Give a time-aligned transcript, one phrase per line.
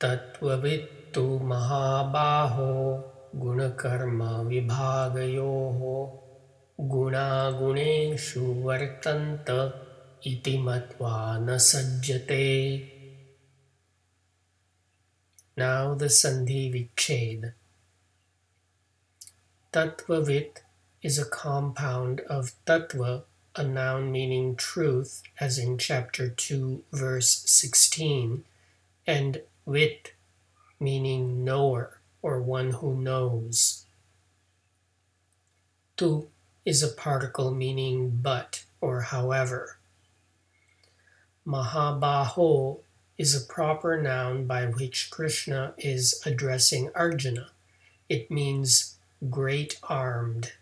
[0.00, 2.70] तत्त्ववित्तु महाबाहो
[3.42, 3.90] गुणकर्मविभागयोः
[6.92, 9.50] गुणागुणेषु वर्तन्त
[10.26, 12.46] इति मत्वा न सज्जते
[15.60, 17.52] Now the Sandhi Vichhed.
[19.74, 20.60] Tattvavit
[21.02, 28.44] is a compound of tattva, a noun meaning truth, as in chapter 2, verse 16,
[29.06, 30.13] and vit,
[30.79, 33.85] meaning knower or one who knows.
[35.97, 36.27] Tu
[36.65, 39.77] is a particle meaning but or however.
[41.47, 42.79] Mahabaho
[43.17, 47.51] is a proper noun by which Krishna is addressing Arjuna.
[48.09, 48.97] It means
[49.29, 50.53] great armed.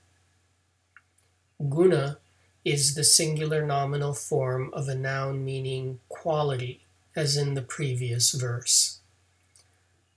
[1.70, 2.17] Guna
[2.63, 6.81] is the singular nominal form of a noun meaning quality,
[7.16, 8.99] as in the previous verse.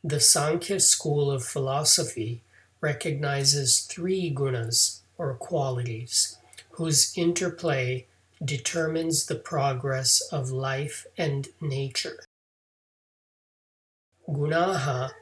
[0.03, 2.43] The Sankhya school of philosophy
[2.81, 6.39] recognizes three gunas, or qualities,
[6.73, 8.07] whose interplay
[8.45, 12.23] determines the progress of life and nature.
[14.29, 15.13] Gunaha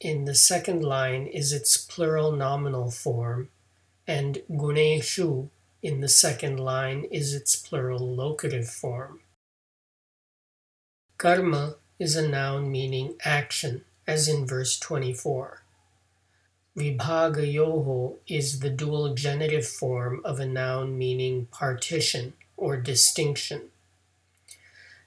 [0.00, 3.48] in the second line is its plural nominal form,
[4.06, 5.48] and guneshu
[5.82, 9.20] in the second line is its plural locative form.
[11.18, 15.62] Karma is a noun meaning action, as in verse 24.
[16.76, 23.62] Vibhagayoho is the dual genitive form of a noun meaning partition or distinction.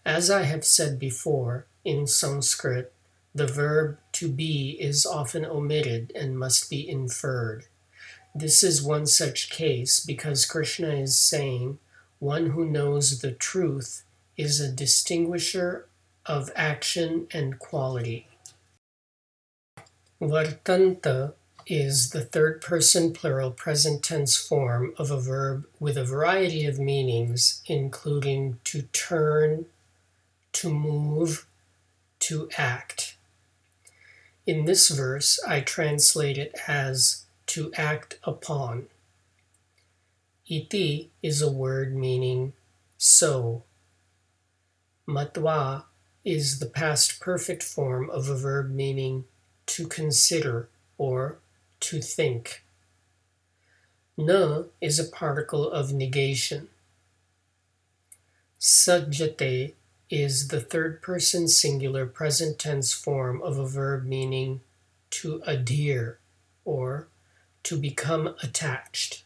[0.05, 2.91] As I have said before, in Sanskrit,
[3.33, 7.67] the verb to be is often omitted and must be inferred.
[8.35, 11.79] This is one such case because Krishna is saying
[12.19, 14.03] one who knows the truth
[14.35, 15.85] is a distinguisher
[16.31, 18.25] of action and quality.
[20.21, 21.33] Vartanta
[21.67, 26.79] is the third person plural present tense form of a verb with a variety of
[26.79, 29.65] meanings, including to turn,
[30.53, 31.47] to move,
[32.19, 33.17] to act.
[34.47, 38.85] In this verse, I translate it as to act upon.
[40.47, 42.53] Iti is a word meaning
[42.97, 43.63] so.
[45.05, 45.83] Matwa
[46.23, 49.25] is the past perfect form of a verb meaning
[49.65, 51.37] to consider or
[51.79, 52.63] to think.
[54.17, 56.67] Na is a particle of negation.
[58.59, 59.73] Sajjate
[60.09, 64.61] is the third person singular present tense form of a verb meaning
[65.09, 66.19] to adhere
[66.65, 67.07] or
[67.63, 69.23] to become attached.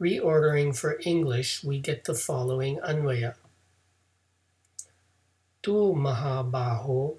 [0.00, 3.34] Reordering for English, we get the following Anvaya.
[5.61, 7.15] Tu Mahabaho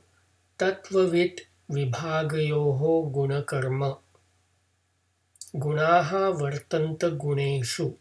[0.59, 3.99] Tattvavit Vibhagayoho Gunakarma
[5.55, 7.95] Gunaha Vartanta Guneshu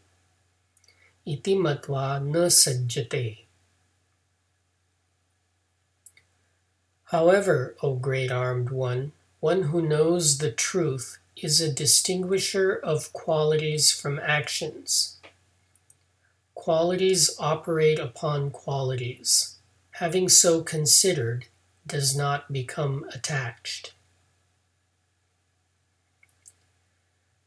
[1.28, 3.38] इति मत्वा न sajjate.
[7.04, 13.90] However, O great armed one, one who knows the truth is a distinguisher of qualities
[13.90, 15.18] from actions.
[16.54, 19.51] Qualities operate upon qualities.
[19.97, 21.45] Having so considered
[21.85, 23.93] does not become attached.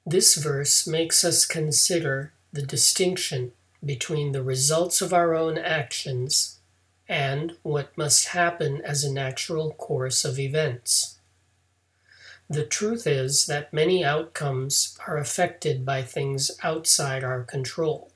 [0.05, 3.51] This verse makes us consider the distinction
[3.85, 6.61] between the results of our own actions
[7.09, 11.19] and what must happen as a natural course of events.
[12.49, 18.13] The truth is that many outcomes are affected by things outside our control.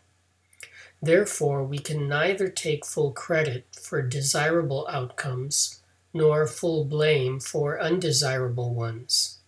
[1.03, 5.81] Therefore, we can neither take full credit for desirable outcomes
[6.12, 9.38] nor full blame for undesirable ones.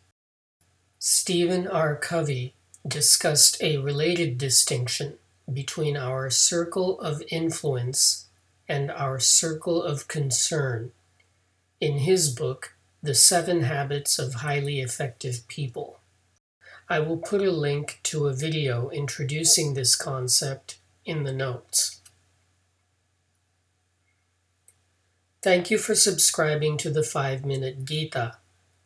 [0.98, 1.96] Stephen R.
[1.96, 2.54] Covey
[2.86, 5.18] discussed a related distinction
[5.52, 8.26] between our circle of influence
[8.68, 10.92] and our circle of concern
[11.80, 15.98] in his book, The Seven Habits of Highly Effective People.
[16.88, 22.00] I will put a link to a video introducing this concept in the notes.
[25.42, 28.36] Thank you for subscribing to the 5 Minute Gita,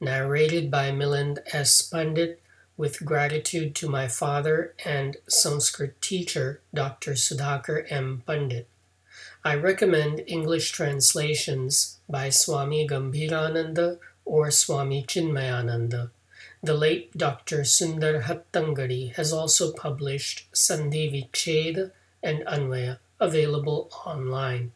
[0.01, 1.83] narrated by Milind S.
[1.83, 2.43] Pandit
[2.77, 7.13] with gratitude to my father and Sanskrit teacher, Dr.
[7.13, 8.23] Sudhakar M.
[8.27, 8.69] Pandit.
[9.45, 16.11] I recommend English translations by Swami Gambhirananda or Swami Chinmayananda.
[16.63, 17.61] The late Dr.
[17.61, 21.93] Sundar Hattangadi has also published Sandhi Vicheda
[22.23, 24.73] and Anvaya available online.